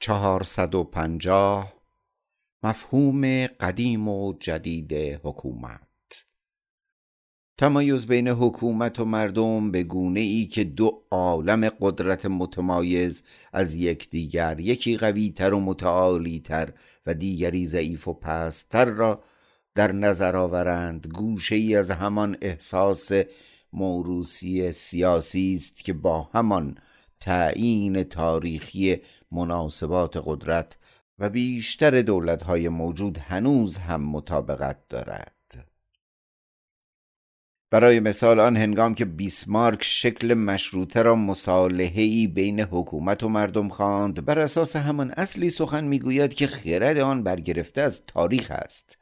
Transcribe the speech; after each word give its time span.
چهارصد 0.00 0.74
و 0.74 0.84
پنجاه 0.84 1.72
مفهوم 2.62 3.46
قدیم 3.46 4.08
و 4.08 4.32
جدید 4.40 4.92
حکومت. 5.22 5.80
تمایز 7.58 8.06
بین 8.06 8.28
حکومت 8.28 9.00
و 9.00 9.04
مردم 9.04 9.70
به 9.70 9.82
گونه 9.82 10.20
ای 10.20 10.46
که 10.46 10.64
دو 10.64 11.02
عالم 11.10 11.68
قدرت 11.68 12.26
متمایز 12.26 13.22
از 13.52 13.74
یکدیگر 13.74 14.60
یکی 14.60 14.96
قویتر 14.96 15.54
و 15.54 15.60
متعالیتر 15.60 16.72
و 17.06 17.14
دیگری 17.14 17.66
ضعیف 17.66 18.08
و 18.08 18.12
پستتر 18.12 18.84
را 18.84 19.24
در 19.74 19.92
نظر 19.92 20.36
آورند. 20.36 21.06
گوشه 21.06 21.54
ای 21.54 21.76
از 21.76 21.90
همان 21.90 22.36
احساس 22.40 23.12
موروسی 23.72 24.72
سیاسی 24.72 25.54
است 25.56 25.84
که 25.84 25.92
با 25.92 26.22
همان 26.22 26.78
تعیین 27.20 28.02
تاریخی 28.02 28.96
مناسبات 29.32 30.22
قدرت 30.24 30.78
و 31.18 31.28
بیشتر 31.28 32.02
دولتهای 32.02 32.68
موجود 32.68 33.18
هنوز 33.18 33.78
هم 33.78 34.02
مطابقت 34.02 34.88
دارد. 34.88 35.34
برای 37.70 38.00
مثال 38.00 38.40
آن 38.40 38.56
هنگام 38.56 38.94
که 38.94 39.04
بیسمارک 39.04 39.84
شکل 39.84 40.34
مشروطه 40.34 41.02
را 41.02 41.14
مصالحه 41.14 42.26
بین 42.28 42.60
حکومت 42.60 43.22
و 43.22 43.28
مردم 43.28 43.68
خواند 43.68 44.24
بر 44.24 44.38
اساس 44.38 44.76
همان 44.76 45.10
اصلی 45.10 45.50
سخن 45.50 45.84
می‌گوید 45.84 46.34
که 46.34 46.46
خرد 46.46 46.98
آن 46.98 47.22
برگرفته 47.22 47.80
از 47.80 48.02
تاریخ 48.06 48.50
است 48.50 48.98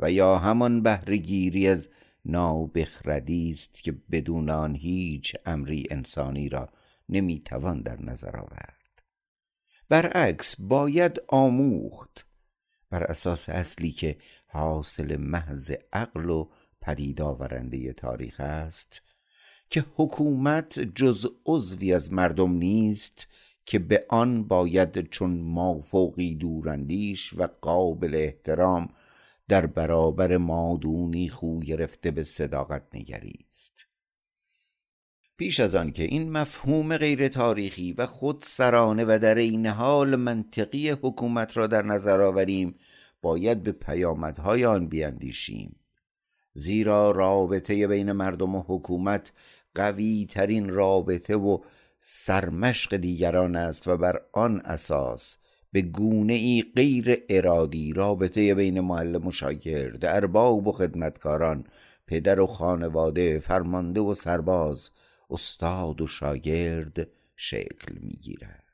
و 0.00 0.10
یا 0.10 0.38
همان 0.38 0.82
بهرهگیری 0.82 1.68
از 1.68 1.88
نابخردی 2.24 3.50
است 3.50 3.82
که 3.82 3.94
بدون 4.10 4.50
آن 4.50 4.74
هیچ 4.74 5.36
امری 5.46 5.86
انسانی 5.90 6.48
را 6.48 6.68
نمی‌توان 7.08 7.82
در 7.82 8.02
نظر 8.02 8.36
آورد. 8.36 9.02
برعکس 9.88 10.60
باید 10.60 11.20
آموخت. 11.28 12.26
بر 12.90 13.02
اساس 13.02 13.48
اصلی 13.48 13.90
که 13.90 14.18
حاصل 14.46 15.16
محض 15.16 15.72
عقل 15.92 16.30
و 16.30 16.48
پدید 16.80 17.20
آورنده 17.20 17.92
تاریخ 17.92 18.40
است 18.40 19.02
که 19.70 19.84
حکومت 19.96 20.80
جز 20.80 21.26
عضوی 21.46 21.94
از 21.94 22.12
مردم 22.12 22.52
نیست 22.52 23.26
که 23.66 23.78
به 23.78 24.06
آن 24.08 24.44
باید 24.44 25.10
چون 25.10 25.40
مافوقی 25.40 26.34
دوراندیش 26.34 27.32
و 27.36 27.48
قابل 27.60 28.14
احترام 28.14 28.88
در 29.48 29.66
برابر 29.66 30.36
مادونی 30.36 31.28
خو 31.28 31.60
گرفته 31.60 32.10
به 32.10 32.22
صداقت 32.22 32.82
نگریست. 32.94 33.86
پیش 35.36 35.60
از 35.60 35.74
آن 35.74 35.92
که 35.92 36.02
این 36.02 36.32
مفهوم 36.32 36.96
غیر 36.96 37.28
تاریخی 37.28 37.92
و 37.92 38.06
خود 38.06 38.42
سرانه 38.42 39.04
و 39.04 39.18
در 39.22 39.34
این 39.34 39.66
حال 39.66 40.16
منطقی 40.16 40.90
حکومت 40.90 41.56
را 41.56 41.66
در 41.66 41.82
نظر 41.82 42.20
آوریم 42.20 42.74
باید 43.22 43.62
به 43.62 43.72
پیامدهای 43.72 44.64
آن 44.64 44.88
بیاندیشیم 44.88 45.76
زیرا 46.52 47.10
رابطه 47.10 47.86
بین 47.86 48.12
مردم 48.12 48.54
و 48.54 48.64
حکومت 48.66 49.32
قوی 49.74 50.26
ترین 50.30 50.68
رابطه 50.68 51.36
و 51.36 51.58
سرمشق 51.98 52.96
دیگران 52.96 53.56
است 53.56 53.88
و 53.88 53.96
بر 53.96 54.20
آن 54.32 54.60
اساس 54.60 55.38
به 55.72 55.82
گونه 55.82 56.32
ای 56.32 56.64
غیر 56.76 57.24
ارادی 57.28 57.92
رابطه 57.92 58.54
بین 58.54 58.80
معلم 58.80 59.26
و 59.26 59.32
شاگرد 59.32 60.04
ارباب 60.04 60.66
و 60.66 60.72
خدمتکاران 60.72 61.64
پدر 62.06 62.40
و 62.40 62.46
خانواده 62.46 63.38
فرمانده 63.38 64.00
و 64.00 64.14
سرباز 64.14 64.90
استاد 65.30 66.00
و 66.00 66.06
شاگرد 66.06 67.08
شکل 67.36 67.98
می‌گیرد. 68.00 68.64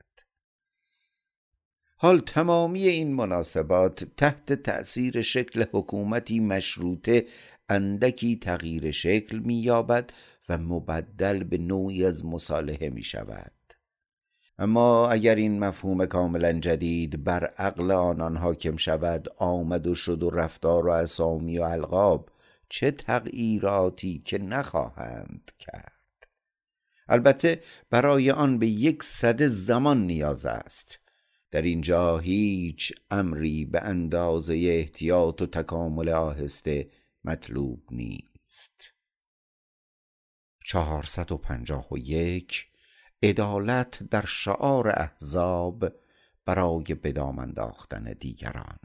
حال 1.97 2.19
تمامی 2.19 2.89
این 2.89 3.15
مناسبات 3.15 4.05
تحت 4.05 4.53
تأثیر 4.53 5.23
شکل 5.23 5.65
حکومتی 5.73 6.41
مشروطه 6.41 7.27
اندکی 7.69 8.37
تغییر 8.37 8.91
شکل 8.91 9.39
مییابد 9.39 10.11
و 10.49 10.59
مبدل 10.59 11.45
به 11.45 11.59
نوعی 11.59 12.05
از 12.05 12.27
مصالحه 12.27 12.89
می 12.89 13.03
شود 13.03 13.53
اما 14.59 15.09
اگر 15.09 15.35
این 15.35 15.59
مفهوم 15.59 16.07
کاملا 16.07 16.53
جدید 16.53 17.25
بر 17.25 17.45
عقل 17.45 17.91
آنان 17.91 18.37
حاکم 18.37 18.77
شود 18.77 19.29
آمد 19.37 19.87
و 19.87 19.95
شد 19.95 20.23
و 20.23 20.31
رفتار 20.31 20.87
و 20.87 20.91
اسامی 20.91 21.59
و 21.59 21.63
القاب 21.63 22.31
چه 22.69 22.91
تغییراتی 22.91 24.19
که 24.19 24.39
نخواهند 24.39 25.51
کرد؟ 25.59 26.00
البته 27.11 27.63
برای 27.91 28.31
آن 28.31 28.59
به 28.59 28.67
یک 28.67 29.03
صد 29.03 29.43
زمان 29.43 30.07
نیاز 30.07 30.47
است. 30.47 31.01
در 31.51 31.63
اینجا 31.63 32.19
هیچ 32.19 32.93
امری 33.11 33.65
به 33.65 33.83
اندازه 33.83 34.55
احتیاط 34.55 35.43
و 35.43 35.47
تکامل 35.47 36.09
آهسته 36.09 36.91
مطلوب 37.25 37.83
نیست. 37.91 38.93
چهارصد 40.65 41.33
و 41.33 41.37
پنجاه 41.37 41.87
و 41.93 41.99
یک 41.99 42.67
عدالت 43.23 44.03
در 44.03 44.25
شعار 44.27 44.89
احزاب 44.89 45.93
برای 46.45 46.95
بدام 46.95 47.39
انداختن 47.39 48.13
دیگران. 48.13 48.79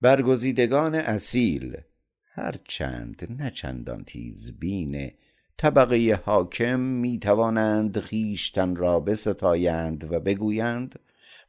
برگزیدگان 0.00 0.94
اصیل 0.94 1.76
هرچند 2.24 3.42
نه 3.42 3.50
چندان 3.50 4.04
تیزبین 4.04 5.12
طبقه 5.56 6.20
حاکم 6.24 6.80
می 6.80 7.18
توانند 7.18 8.00
خیشتن 8.00 8.76
را 8.76 9.00
بستایند 9.00 10.12
و 10.12 10.20
بگویند 10.20 10.98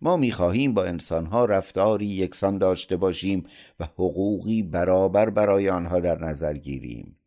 ما 0.02 0.18
می‌خواهیم 0.18 0.74
با 0.74 0.86
انسانها 0.86 1.46
رفتاری 1.46 2.06
یکسان 2.06 2.58
داشته 2.58 2.98
باشیم 2.98 3.44
و 3.80 3.86
حقوقی 3.86 4.64
برابر 4.64 5.30
برای 5.30 5.70
آنها 5.70 6.00
در 6.00 6.24
نظر 6.24 6.54
گیریم. 6.54 7.18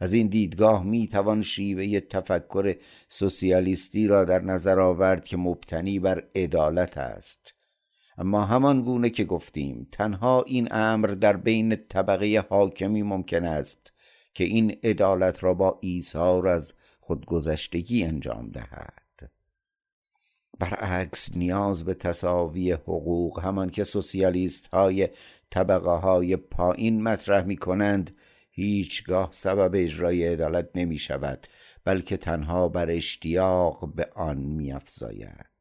از 0.00 0.12
این 0.12 0.26
دیدگاه 0.26 0.84
می 0.84 1.08
توان 1.08 1.42
شیوه 1.42 2.00
تفکر 2.00 2.74
سوسیالیستی 3.08 4.06
را 4.06 4.24
در 4.24 4.40
نظر 4.40 4.80
آورد 4.80 5.24
که 5.24 5.36
مبتنی 5.36 5.98
بر 5.98 6.24
عدالت 6.34 6.98
است. 6.98 7.54
اما 8.18 8.44
همان 8.44 8.82
گونه 8.82 9.10
که 9.10 9.24
گفتیم 9.24 9.88
تنها 9.92 10.42
این 10.42 10.68
امر 10.70 11.06
در 11.06 11.36
بین 11.36 11.76
طبقه 11.88 12.44
حاکمی 12.50 13.02
ممکن 13.02 13.44
است. 13.44 13.92
که 14.34 14.44
این 14.44 14.78
عدالت 14.82 15.44
را 15.44 15.54
با 15.54 15.78
ایثار 15.82 16.48
از 16.48 16.74
خودگذشتگی 17.00 18.04
انجام 18.04 18.50
دهد 18.50 19.30
برعکس 20.58 21.36
نیاز 21.36 21.84
به 21.84 21.94
تصاوی 21.94 22.72
حقوق 22.72 23.40
همان 23.40 23.70
که 23.70 23.84
سوسیالیست 23.84 24.66
های 24.66 25.08
طبقه 25.50 25.90
های 25.90 26.36
پایین 26.36 27.02
مطرح 27.02 27.44
می 27.44 27.56
کنند 27.56 28.16
هیچگاه 28.50 29.28
سبب 29.32 29.70
اجرای 29.74 30.26
عدالت 30.26 30.68
نمی 30.74 30.98
شود 30.98 31.46
بلکه 31.84 32.16
تنها 32.16 32.68
بر 32.68 32.90
اشتیاق 32.90 33.94
به 33.94 34.08
آن 34.14 34.38
می 34.38 34.72
افزاید. 34.72 35.57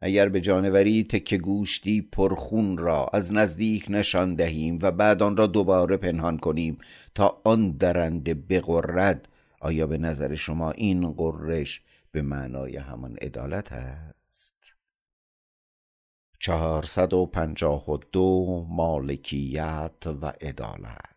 اگر 0.00 0.28
به 0.28 0.40
جانوری 0.40 1.04
تک 1.04 1.34
گوشتی 1.34 2.02
پرخون 2.02 2.78
را 2.78 3.06
از 3.12 3.32
نزدیک 3.32 3.86
نشان 3.88 4.34
دهیم 4.34 4.78
و 4.82 4.90
بعد 4.90 5.22
آن 5.22 5.36
را 5.36 5.46
دوباره 5.46 5.96
پنهان 5.96 6.38
کنیم 6.38 6.78
تا 7.14 7.40
آن 7.44 7.70
درنده 7.70 8.34
بقرد 8.34 9.28
آیا 9.60 9.86
به 9.86 9.98
نظر 9.98 10.34
شما 10.34 10.70
این 10.70 11.12
قرش 11.12 11.82
به 12.12 12.22
معنای 12.22 12.76
همان 12.76 13.16
عدالت 13.16 13.72
است؟ 13.72 14.74
چهارصد 16.38 17.12
و 17.12 17.26
پنجاه 17.26 17.90
و 17.90 17.98
دو 18.12 18.66
مالکیت 18.70 20.06
و 20.22 20.26
عدالت 20.40 21.13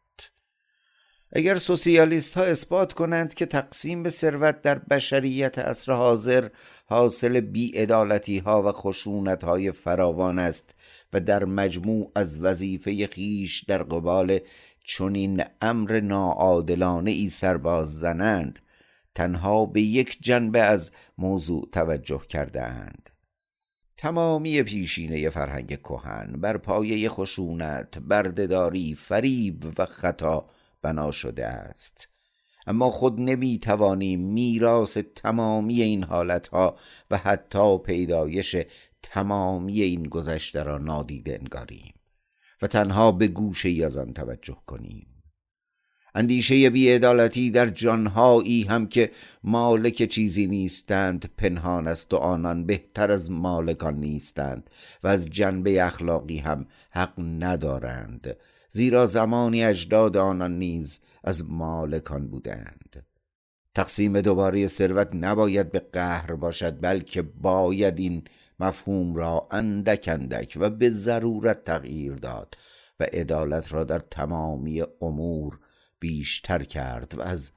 اگر 1.32 1.56
سوسیالیست 1.56 2.38
ها 2.38 2.44
اثبات 2.44 2.94
کنند 2.94 3.34
که 3.34 3.46
تقسیم 3.46 4.10
ثروت 4.10 4.62
در 4.62 4.80
بشریت 4.80 5.60
عصر 5.60 5.92
حاضر 5.92 6.50
حاصل 6.86 7.40
بیعدالتی 7.40 8.38
ها 8.38 8.64
و 8.64 8.72
خشونت 8.72 9.44
های 9.44 9.72
فراوان 9.72 10.40
است 10.40 10.76
و 11.14 11.20
در 11.20 11.46
مجموع 11.46 12.12
از 12.16 12.40
وظیفه 12.40 13.08
خیش 13.08 13.64
در 13.64 13.84
قبال 13.84 14.40
چنین 14.85 15.44
امر 15.62 16.00
ناعادلانه 16.00 17.12
ای 17.12 17.30
سرباز 17.30 18.00
زنند 18.00 18.59
تنها 19.16 19.66
به 19.66 19.82
یک 19.82 20.18
جنبه 20.22 20.59
از 20.59 20.91
موضوع 21.18 21.70
توجه 21.72 22.22
کرده 22.30 22.64
اند 22.64 23.09
تمامی 23.97 24.64
پیشینه 24.64 25.30
فرهنگ 25.30 25.80
کهن 25.80 26.32
بر 26.32 26.58
پایه 26.58 27.09
خشونت 27.09 28.00
بردهداری 28.00 28.96
فریب 28.96 29.73
و 29.80 29.85
خطا 29.85 30.50
بنا 30.82 31.12
شده 31.12 31.46
است. 31.46 32.09
اما 32.68 32.90
خود 32.90 33.20
نمی 33.20 33.59
توانیم 33.59 34.20
میراث 34.20 34.97
تمامی 34.97 35.82
این 35.82 36.03
حالتها 36.03 36.76
و 37.12 37.18
حتی 37.18 37.78
پیدایش 37.78 38.56
تمامی 39.03 39.82
این 39.82 40.03
گذشته 40.03 40.64
را 40.64 40.78
نادیده 40.78 41.38
انگاریم 41.41 41.94
و 42.62 42.68
تنها 42.68 43.12
به 43.12 43.28
گوشه 43.28 43.85
از 43.85 43.97
آن 43.97 44.14
توجه 44.14 44.58
کنیم. 44.66 45.18
اندیشه 46.16 46.70
بیعدالتی 46.70 47.52
در 47.52 47.70
جانهایی 47.70 48.64
هم 48.64 48.88
که 48.88 49.12
مالک 49.44 50.03
چیزی 50.03 50.47
نیستند 50.47 51.30
پنهان 51.38 51.88
است 51.88 52.14
و 52.14 52.18
آنان 52.18 52.66
بهتر 52.66 53.12
از 53.12 53.32
مالکان 53.32 53.96
نیستند 54.00 54.70
و 55.03 55.08
از 55.08 55.30
جنبه 55.30 55.84
اخلاقی 55.84 56.38
هم 56.38 56.66
حق 56.90 57.14
ندارند. 57.18 58.38
زیرا 58.69 59.05
زمانی 59.05 59.64
اجداد 59.64 60.17
آنان 60.17 60.58
نیز 60.58 60.99
از 61.23 61.49
مالکان 61.49 62.28
بودند. 62.28 63.05
تقسیم 63.75 64.22
دوباره 64.22 64.67
ثروت 64.67 65.09
نباید 65.14 65.72
به 65.72 65.79
قهر 65.79 66.35
باشد 66.35 66.81
بلکه 66.81 67.22
باید 67.22 67.99
این 67.99 68.23
مفهوم 68.59 69.16
را 69.16 69.47
اندک 69.52 70.09
اندک 70.11 70.58
و 70.61 70.69
به 70.69 70.90
ضرورت 70.90 71.64
تغییر 71.64 72.14
داد 72.14 72.58
و 72.99 73.03
عدالت 73.03 73.73
را 73.73 73.84
در 73.84 73.99
تمامی 73.99 74.84
امور 75.02 75.59
بیشتر 75.99 76.63
کرد 76.63 77.17
و 77.17 77.22
از 77.22 77.52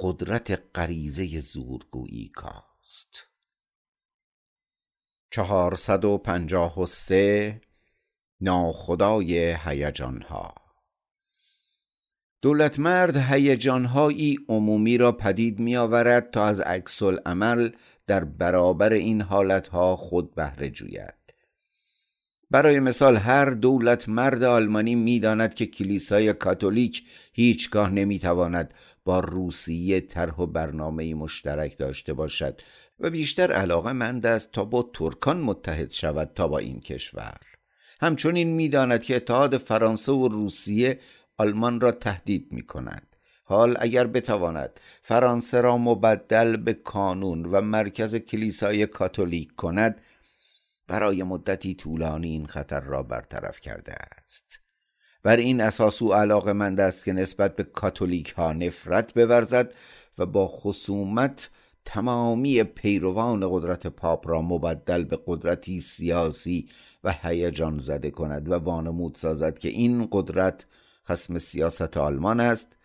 قدرت 0.00 0.62
غریزه 0.74 1.40
زورگویی 1.40 2.28
کاست. 2.28 3.28
453 5.30 7.60
ناخدای 8.44 9.56
هیجانها. 9.64 10.54
دولتمرد 12.42 13.16
هیجانهایی 13.16 14.38
عمومی 14.48 14.98
را 14.98 15.12
پدید 15.12 15.58
می 15.58 15.76
آورد 15.76 16.30
تا 16.30 16.46
از 16.46 16.60
عکس 16.60 17.02
عمل 17.02 17.70
در 18.06 18.24
برابر 18.24 18.92
این 18.92 19.20
حالتها 19.20 19.96
خود 19.96 20.34
بهره 20.34 20.70
جوید. 20.70 21.14
برای 22.50 22.80
مثال 22.80 23.16
هر 23.16 23.50
دولت 23.50 24.08
مرد 24.08 24.42
آلمانی 24.42 24.94
می‌داند 24.94 25.54
که 25.54 25.66
کلیسای 25.66 26.32
کاتولیک 26.32 27.02
هیچگاه 27.32 27.90
نمی‌تواند 27.90 28.74
با 29.04 29.20
روسیه 29.20 30.00
طرح 30.00 30.34
و 30.34 30.46
برنامه 30.46 31.14
مشترک 31.14 31.78
داشته 31.78 32.12
باشد 32.12 32.60
و 33.00 33.10
بیشتر 33.10 33.52
علاقه 33.52 33.92
مند 33.92 34.26
است 34.26 34.52
تا 34.52 34.64
با 34.64 34.90
ترکان 34.94 35.40
متحد 35.40 35.90
شود 35.90 36.30
تا 36.34 36.48
با 36.48 36.58
این 36.58 36.80
کشور. 36.80 37.53
همچنین 38.04 38.48
می‌داند 38.48 39.02
که 39.02 39.16
اتحاد 39.16 39.56
فرانسه 39.56 40.12
و 40.12 40.28
روسیه 40.28 40.98
آلمان 41.38 41.80
را 41.80 41.92
تهدید 41.92 42.48
می 42.50 42.62
کند 42.62 43.16
حال 43.44 43.76
اگر 43.80 44.06
بتواند 44.06 44.80
فرانسه 45.02 45.60
را 45.60 45.78
مبدل 45.78 46.56
به 46.56 46.74
کانون 46.74 47.46
و 47.46 47.60
مرکز 47.60 48.16
کلیسای 48.16 48.86
کاتولیک 48.86 49.54
کند 49.56 50.00
برای 50.86 51.22
مدتی 51.22 51.74
طولانی 51.74 52.28
این 52.28 52.46
خطر 52.46 52.80
را 52.80 53.02
برطرف 53.02 53.60
کرده 53.60 53.92
است. 53.92 54.60
بر 55.22 55.36
این 55.36 55.60
اساس 55.60 56.02
او 56.02 56.14
علاقه 56.14 56.52
مند 56.52 56.80
است 56.80 57.04
که 57.04 57.12
نسبت 57.12 57.56
به 57.56 57.62
کاتولیک 57.62 58.32
ها 58.32 58.52
نفرت 58.52 59.14
بورزد 59.14 59.74
و 60.18 60.26
با 60.26 60.48
خصومت 60.48 61.50
تمامی 61.84 62.62
پیروان 62.62 63.48
قدرت 63.50 63.86
پاپ 63.86 64.28
را 64.28 64.42
مبدل 64.42 65.04
به 65.04 65.18
قدرتی 65.26 65.80
سیاسی 65.80 66.68
و 67.04 67.14
هیجان 67.22 67.78
زده 67.78 68.10
کند 68.10 68.48
و 68.48 68.54
وانمود 68.54 69.14
سازد 69.14 69.58
که 69.58 69.68
این 69.68 70.08
قدرت 70.12 70.66
خسم 71.08 71.38
سیاست 71.38 71.96
آلمان 71.96 72.40
است 72.40 72.76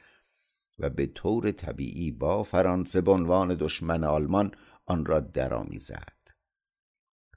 و 0.80 0.90
به 0.90 1.06
طور 1.06 1.52
طبیعی 1.52 2.12
با 2.12 2.44
فرانسه 2.44 3.02
به 3.02 3.12
عنوان 3.12 3.56
دشمن 3.60 4.04
آلمان 4.04 4.52
آن 4.86 5.06
را 5.06 5.20
درآمیزد. 5.20 6.20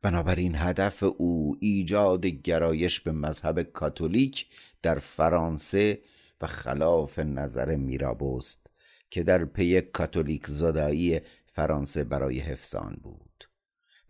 بنابراین 0.02 0.55
هدف 0.56 1.02
او 1.02 1.56
ایجاد 1.61 2.26
گرایش 2.26 3.00
به 3.00 3.12
مذهب 3.12 3.62
کاتولیک 3.62 4.46
در 4.82 4.99
فرانسه 4.99 6.02
و 6.40 6.46
خلاف 6.46 7.19
نظر 7.19 7.76
میرابوست 7.76 8.67
که 9.11 9.23
در 9.23 9.44
پی 9.44 9.81
کاتولیک 9.81 10.46
زدایی 10.46 11.20
فرانسه 11.46 12.05
برای 12.05 12.38
حفظان 12.38 13.00
بود. 13.02 13.31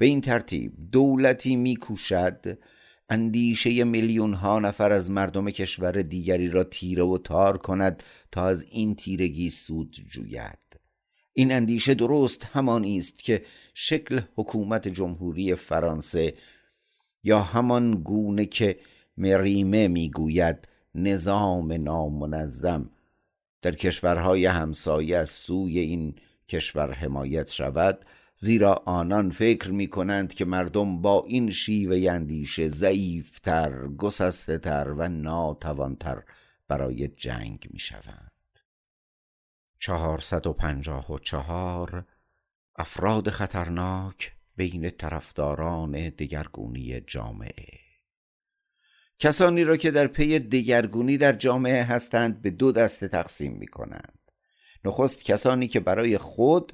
به 0.03 0.07
این 0.07 0.21
ترتیب 0.21 0.73
دولتی 0.93 1.57
میکوشد 1.57 2.59
اندیشه 3.09 3.85
میلیون 3.85 4.35
ها 4.35 4.59
نفر 4.59 4.93
از 4.93 5.11
مردم 5.11 5.51
کشور 5.51 5.93
دیگری 5.93 6.49
را 6.49 6.65
تیره 6.65 7.03
و 7.03 7.19
تار 7.19 7.59
کند 7.59 8.03
تا 8.33 8.47
از 8.47 8.67
این 8.71 8.95
تیرگی 8.95 9.51
سود 9.51 9.97
جوید. 10.11 10.81
این 11.33 11.53
اندیشه 11.53 11.95
درست 11.95 12.45
همانی 12.45 12.99
است 12.99 13.19
که 13.19 13.45
شکل 13.75 14.21
حکومت 14.37 14.89
جمهوری 14.89 15.55
فرانسه 15.55 16.35
یا 17.25 17.41
همان 17.41 17.95
گونه 17.95 18.47
که 18.47 18.79
مریمه 19.17 19.89
می‌گوید 19.89 20.69
نظام 20.95 21.73
نامنظم 21.73 22.91
در 23.63 23.75
کشورهای 23.75 24.47
همسایه 24.47 25.17
از 25.17 25.31
سوی 25.31 25.79
این 25.79 26.15
کشور 26.49 26.93
حمایت 26.93 27.51
شود 27.51 28.05
زیرا 28.37 28.75
آنان 28.87 29.31
فکر 29.31 29.71
می 29.71 29.87
کنند 29.87 30.35
که 30.35 30.45
مردم 30.45 31.03
با 31.03 31.25
این 31.27 31.51
شیوه 31.51 32.11
اندیشه 32.11 32.69
ضعیفتر، 32.69 33.89
گسسته 33.89 34.83
و 34.85 35.09
ناتوانتر 35.09 36.23
برای 36.69 37.09
جنگ 37.09 37.69
می 37.71 37.79
شوند. 37.79 38.33
چهارصد 39.79 40.47
و 40.47 40.53
پنجاه 40.53 41.13
و 41.13 41.19
چهار 41.19 42.05
افراد 42.77 43.31
خطرناک 43.31 44.33
بین 44.57 44.91
طرفداران 44.91 45.93
دگرگونی 45.93 47.01
جامعه 47.01 47.79
کسانی 49.19 49.65
را 49.65 49.77
که 49.77 49.91
در 49.91 50.07
پی 50.07 50.39
دگرگونی 50.39 51.17
در 51.17 51.33
جامعه 51.33 51.83
هستند 51.83 52.43
به 52.43 52.51
دو 52.51 52.73
دسته 52.73 53.09
تقسیم 53.09 53.53
می 53.53 53.67
کنند 53.67 54.19
نخست 54.85 55.25
کسانی 55.25 55.69
که 55.69 55.81
برای 55.81 56.19
خود 56.19 56.73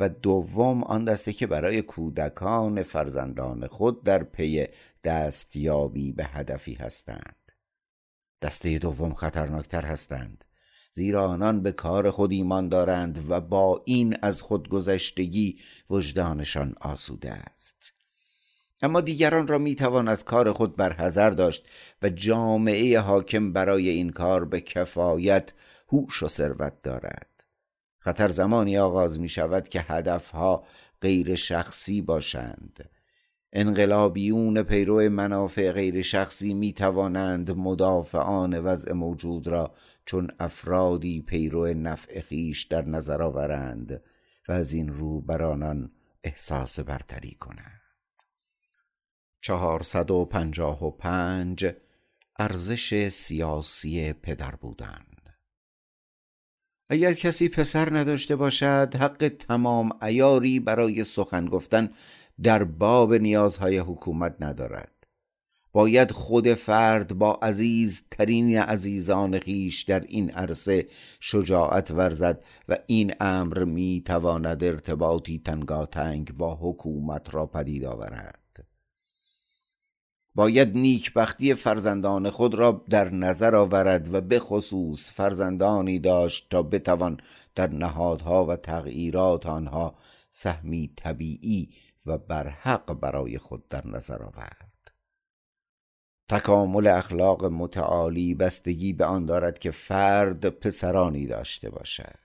و 0.00 0.08
دوم 0.08 0.82
آن 0.82 1.04
دسته 1.04 1.32
که 1.32 1.46
برای 1.46 1.82
کودکان 1.82 2.82
فرزندان 2.82 3.66
خود 3.66 4.04
در 4.04 4.24
پی 4.24 4.66
دستیابی 5.04 6.12
به 6.12 6.24
هدفی 6.24 6.74
هستند. 6.74 7.52
دسته 8.42 8.78
دوم 8.78 9.14
خطرناکتر 9.14 9.84
هستند 9.84 10.44
زیرا 10.92 11.28
آنان 11.28 11.62
به 11.62 11.72
کار 11.72 12.10
خود 12.10 12.32
ایمان 12.32 12.68
دارند 12.68 13.30
و 13.30 13.40
با 13.40 13.82
این 13.84 14.16
از 14.22 14.42
خودگذشتگی 14.42 15.58
وجدانشان 15.90 16.74
آسوده 16.80 17.32
است. 17.32 17.92
اما 18.82 19.00
دیگران 19.00 19.46
را 19.46 19.58
می‌توان 19.58 20.08
از 20.08 20.24
کار 20.24 20.52
خود 20.52 20.76
برحذر 20.76 21.30
داشت 21.30 21.66
و 22.02 22.08
جامعه 22.08 23.00
حاکم 23.00 23.52
برای 23.52 23.88
این 23.88 24.10
کار 24.10 24.44
به 24.44 24.60
کفایت 24.60 25.52
هوش 25.88 26.22
و 26.22 26.28
ثروت 26.28 26.82
دارد. 26.82 27.35
خطر 28.06 28.28
زمانی 28.28 28.78
آغاز 28.78 29.20
می 29.20 29.28
شود 29.28 29.68
که 29.68 29.80
هدفها 29.80 30.64
غیر 31.00 31.34
شخصی 31.34 32.02
باشند. 32.02 32.90
انقلابیون 33.52 34.62
پیرو 34.62 35.08
منافع 35.08 35.72
غیر 35.72 36.02
شخصی 36.02 36.54
می 36.54 36.72
توانند 36.72 37.50
مدافعان 37.50 38.60
وضع 38.60 38.92
موجود 38.92 39.48
را 39.48 39.74
چون 40.04 40.30
افرادی 40.40 41.22
پیرو 41.22 41.66
نفع 41.66 42.20
خیش 42.20 42.64
در 42.64 42.84
نظر 42.84 43.22
آورند 43.22 44.02
و 44.48 44.52
از 44.52 44.72
این 44.72 44.88
رو 44.88 45.20
بر 45.20 45.42
آنان 45.42 45.90
احساس 46.24 46.80
برتری 46.80 47.36
کنند. 47.40 48.22
چهارصد 49.40 50.10
و 50.10 50.24
پنجاه 50.24 50.84
و 50.84 50.90
پنج 50.90 51.74
ارزش 52.38 53.08
سیاسی 53.08 54.12
پدر 54.12 54.54
بودن. 54.54 55.15
اگر 56.90 57.12
کسی 57.12 57.48
پسر 57.48 57.96
نداشته 57.96 58.36
باشد 58.36 58.94
حق 59.00 59.32
تمام 59.38 59.90
ایاری 60.02 60.60
برای 60.60 61.04
سخن 61.04 61.46
گفتن 61.46 61.90
در 62.42 62.64
باب 62.64 63.14
نیازهای 63.14 63.78
حکومت 63.78 64.36
ندارد. 64.40 64.92
باید 65.72 66.12
خود 66.12 66.54
فرد 66.54 67.18
با 67.18 67.38
عزیز 67.42 68.04
ترین 68.10 68.58
عزیزان 68.58 69.38
خیش 69.38 69.82
در 69.82 70.00
این 70.00 70.30
عرصه 70.30 70.86
شجاعت 71.20 71.90
ورزد 71.90 72.44
و 72.68 72.76
این 72.86 73.12
امر 73.20 73.64
می 73.64 74.02
تواند 74.06 74.64
ارتباطی 74.64 75.42
تنگاتنگ 75.44 76.32
با 76.32 76.58
حکومت 76.60 77.34
را 77.34 77.46
پدید 77.46 77.84
آورد. 77.84 78.45
باید 80.36 80.76
نیکبختی 80.76 81.54
فرزندان 81.54 82.30
خود 82.30 82.54
را 82.54 82.84
در 82.90 83.10
نظر 83.10 83.54
آورد 83.54 84.14
و 84.14 84.20
به 84.20 84.38
خصوص 84.38 85.10
فرزندانی 85.10 85.98
داشت 85.98 86.46
تا 86.50 86.62
بتوان 86.62 87.20
در 87.54 87.70
نهادها 87.70 88.44
و 88.44 88.56
تغییرات 88.56 89.46
آنها 89.46 89.94
سهمی 90.30 90.92
طبیعی 90.96 91.68
و 92.06 92.18
برحق 92.18 92.92
برای 92.92 93.38
خود 93.38 93.68
در 93.68 93.86
نظر 93.86 94.22
آورد. 94.22 94.92
تکامل 96.28 96.86
اخلاق 96.86 97.44
متعالی 97.44 98.34
بستگی 98.34 98.92
به 98.92 99.04
آن 99.04 99.26
دارد 99.26 99.58
که 99.58 99.70
فرد 99.70 100.48
پسرانی 100.48 101.26
داشته 101.26 101.70
باشد. 101.70 102.18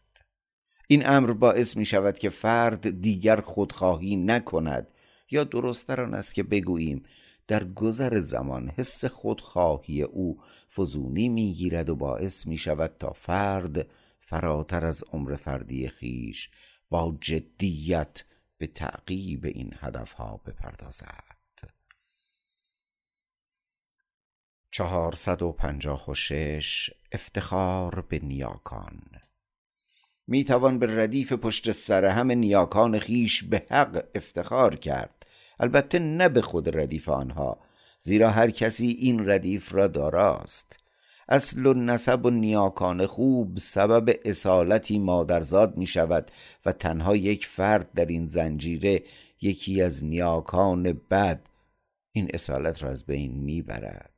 این 0.87 1.09
امر 1.09 1.31
باعث 1.31 1.77
می 1.77 1.85
شود 1.85 2.19
که 2.19 2.29
فرد 2.29 3.01
دیگر 3.01 3.41
خودخواهی 3.41 4.15
نکند 4.15 4.87
یا 5.31 5.43
درستتر 5.43 6.01
آن 6.01 6.13
است 6.13 6.33
که 6.33 6.43
بگوییم 6.43 7.05
در 7.51 7.63
گذر 7.63 8.19
زمان 8.19 8.69
حس 8.69 9.05
خودخواهی 9.05 10.01
او 10.01 10.41
فزونی 10.77 11.29
می‌گیرد 11.29 11.89
و 11.89 11.95
باعث 11.95 12.47
می 12.47 12.57
شود 12.57 12.95
تا 12.99 13.13
فرد 13.13 13.87
فراتر 14.19 14.85
از 14.85 15.03
عمر 15.11 15.35
فردی 15.35 15.87
خیش 15.87 16.49
با 16.89 17.17
جدیت 17.21 18.23
به 18.57 18.67
تعقیب 18.67 19.45
این 19.45 19.73
هدفها 19.79 20.41
بپردازد. 20.45 21.23
چهارصد 24.71 25.41
و 25.41 25.51
پنجاه 25.51 26.11
و 26.11 26.15
شش 26.15 26.89
افتخار 27.11 28.01
به 28.01 28.19
نیاکان 28.19 29.01
می 30.27 30.43
توان 30.43 30.79
به 30.79 31.03
ردیف 31.03 31.33
پشت 31.33 31.71
سر 31.71 32.05
هم 32.05 32.31
نیاکان 32.31 32.99
خیش 32.99 33.43
به 33.43 33.65
حق 33.69 34.05
افتخار 34.15 34.75
کرد. 34.75 35.20
البته 35.61 35.99
نه 35.99 36.29
به 36.29 36.41
خود 36.41 36.77
ردیف 36.77 37.09
آنها 37.09 37.59
زیرا 37.99 38.29
هر 38.29 38.49
کسی 38.49 38.87
این 38.87 39.29
ردیف 39.29 39.73
را 39.73 39.87
داراست. 39.87 40.77
اصل 41.29 41.65
و 41.65 41.73
نسب 41.73 42.25
و 42.25 42.29
نیاکان 42.29 43.05
خوب 43.05 43.57
سبب 43.57 44.15
اصالتی 44.25 44.99
مادرزاد 44.99 45.77
می 45.77 45.85
شود 45.85 46.31
و 46.65 46.71
تنها 46.71 47.15
یک 47.15 47.47
فرد 47.47 47.93
در 47.93 48.05
این 48.05 48.27
زنجیره 48.27 49.03
یکی 49.41 49.81
از 49.81 50.05
نیاکان 50.05 51.01
بد 51.11 51.41
این 52.11 52.27
اصالت 52.33 52.83
را 52.83 52.89
از 52.89 53.05
بین 53.05 53.31
می 53.31 53.61
برد 53.61 54.10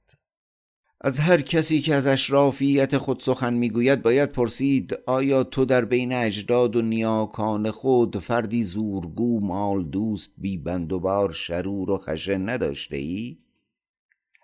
از 1.06 1.20
هر 1.20 1.42
کسی 1.42 1.82
که 1.82 1.96
از 1.96 2.08
اشرافیت 2.08 2.98
خود 2.98 3.20
سخن 3.20 3.54
می‌گوید 3.54 4.02
باید 4.02 4.32
پرسید 4.32 4.94
آیا 5.06 5.44
تو 5.44 5.66
در 5.66 5.86
بین 5.86 6.14
اجداد 6.14 6.76
و 6.76 6.82
نیاکان 6.82 7.72
خود 7.72 8.18
فردی 8.18 8.64
زورگو 8.64 9.40
مال 9.40 9.84
دوست 9.84 10.34
بی 10.38 10.58
بند 10.58 10.94
و 10.94 11.30
شرور 11.34 11.92
و 11.92 11.98
خشن 11.98 12.50
نداشته 12.50 12.98
ای؟ 12.98 13.38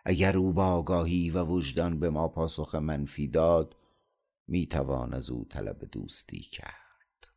اگر 0.06 0.38
او 0.38 0.54
با 0.54 0.66
آگاهی 0.66 1.30
و 1.30 1.44
وجدان 1.44 2.00
به 2.00 2.10
ما 2.10 2.28
پاسخ 2.28 2.76
منفی 2.76 3.28
داد 3.28 3.76
می‌توان 4.48 5.14
از 5.14 5.30
او 5.30 5.46
طلب 5.50 5.86
دوستی 5.92 6.40
کرد 6.40 7.28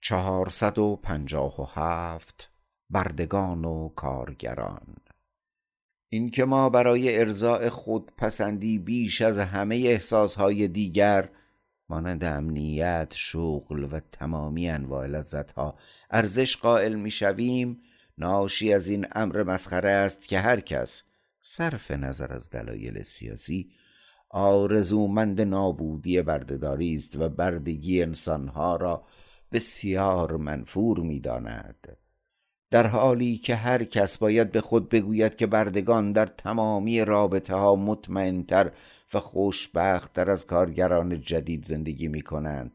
چهارصد 0.00 0.78
و 0.78 0.96
پنجاه 0.96 1.60
و 1.60 1.66
هفت 1.68 2.52
بردگان 2.90 3.64
و 3.64 3.88
کارگران 3.88 4.96
اینکه 6.08 6.44
ما 6.44 6.70
برای 6.70 7.18
ارضاء 7.18 7.68
خود 7.68 8.12
پسندی 8.18 8.78
بیش 8.78 9.22
از 9.22 9.38
همه 9.38 9.76
احساسهای 9.76 10.68
دیگر 10.68 11.28
مانند 11.88 12.24
امنیت، 12.24 13.08
شغل 13.14 13.88
و 13.92 14.00
تمامی 14.12 14.68
انواع 14.68 15.06
لذتها 15.06 15.78
ارزش 16.10 16.56
قائل 16.56 16.94
می‌شویم 16.94 17.80
ناشی 18.18 18.72
از 18.72 18.88
این 18.88 19.06
امر 19.12 19.42
مسخره 19.42 19.88
است 19.88 20.28
که 20.28 20.38
هر 20.38 20.60
کس 20.60 21.02
صرف 21.42 21.90
نظر 21.90 22.32
از 22.32 22.50
دلایل 22.50 23.02
سیاسی 23.02 23.70
آرزومند 24.30 25.40
نابودی 25.40 26.22
بردهداری 26.22 26.94
است 26.94 27.16
و 27.16 27.28
بردگی 27.28 28.02
انسانها 28.02 28.76
را 28.76 29.04
بسیار 29.52 30.36
منفور 30.36 31.00
می‌داند. 31.00 31.96
در 32.76 32.86
حالی 32.86 33.36
که 33.36 33.54
هر 33.56 33.84
کس 33.84 34.18
باید 34.18 34.52
به 34.52 34.60
خود 34.60 34.88
بگوید 34.88 35.36
که 35.36 35.46
بردگان 35.46 36.12
در 36.12 36.26
تمامی 36.26 37.04
رابطه 37.04 37.54
ها 37.54 37.76
مطمئنتر 37.76 38.72
و 39.14 39.20
خوشبختتر 39.20 40.30
از 40.30 40.46
کارگران 40.46 41.20
جدید 41.20 41.64
زندگی 41.64 42.08
می 42.08 42.22
کنند 42.22 42.72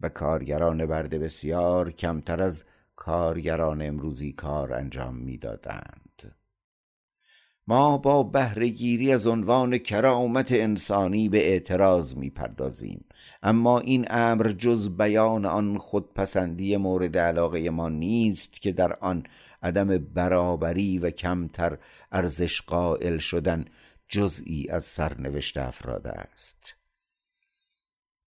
و 0.00 0.08
کارگران 0.08 0.86
برده 0.86 1.18
بسیار 1.18 1.90
کمتر 1.90 2.42
از 2.42 2.64
کارگران 2.96 3.82
امروزی 3.82 4.32
کار 4.32 4.74
انجام 4.74 5.14
می‌دادند. 5.14 6.07
ما 7.70 7.98
با 7.98 8.22
بهرهگیری 8.22 9.12
از 9.12 9.26
عنوان 9.26 9.78
کرامت 9.78 10.52
انسانی 10.52 11.28
به 11.28 11.48
اعتراض 11.48 12.16
می‌پردازیم. 12.16 13.04
اما 13.42 13.78
این 13.78 14.06
امر 14.10 14.52
جز 14.52 14.96
بیان 14.96 15.46
آن 15.46 15.78
خودپسندی 15.78 16.76
مورد 16.76 17.18
علاقه 17.18 17.70
ما 17.70 17.88
نیست 17.88 18.52
که 18.52 18.72
در 18.72 18.92
آن 18.92 19.22
عدم 19.62 19.98
برابری 19.98 20.98
و 20.98 21.10
کمتر 21.10 21.78
ارزش 22.12 22.62
قائل 22.62 23.18
شدن 23.18 23.64
جزئی 24.08 24.68
از 24.70 24.84
سرنوشت 24.84 25.56
افراد 25.56 26.06
است. 26.06 26.76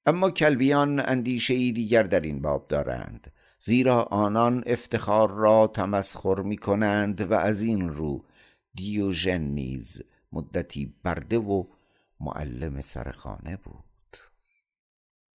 اما 0.06 0.32
کلبیان 0.32 1.00
اندیشه 1.00 1.54
ای 1.54 1.72
دیگر 1.72 2.04
در 2.04 2.20
این 2.20 2.42
باب 2.42 2.68
دارند. 2.68 3.32
زیرا 3.60 4.04
آنان 4.04 4.64
افتخار 4.66 5.32
را 5.32 5.68
تمسخر 5.68 6.42
می 6.42 6.58
کنند 6.58 7.32
و 7.32 7.34
از 7.34 7.62
این 7.62 7.90
رو 7.90 8.26
دیوژن 8.74 9.42
نیز 9.42 10.01
مدتی 10.32 10.96
برده 11.04 11.38
و 11.38 11.63
معلم 12.20 12.82
سرخانه 12.82 13.58
بود. 13.58 13.91